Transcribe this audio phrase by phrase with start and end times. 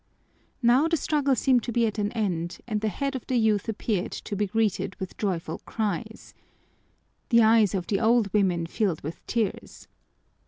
[0.63, 3.69] Now the struggle seemed to be at an end and the head of the youth
[3.69, 6.33] appeared, to be greeted with joyful cries.
[7.29, 9.87] The eyes of the old women filled with tears.